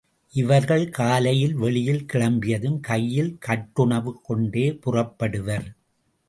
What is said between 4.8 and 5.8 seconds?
புறப்படுவர்.